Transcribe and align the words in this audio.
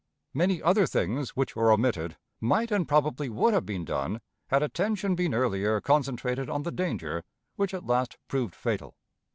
Many 0.33 0.63
other 0.63 0.87
things 0.87 1.35
which 1.35 1.55
were 1.55 1.71
omitted 1.71 2.17
might 2.39 2.71
and 2.71 2.87
probably 2.87 3.29
would 3.29 3.53
have 3.53 3.67
been 3.67 3.85
done 3.85 4.19
had 4.47 4.63
attention 4.63 5.13
been 5.13 5.35
earlier 5.35 5.79
concentrated 5.79 6.49
on 6.49 6.63
the 6.63 6.71
danger 6.71 7.23
which 7.55 7.71
at 7.75 7.85
last 7.85 8.17
proved 8.27 8.55
fatal. 8.55 8.95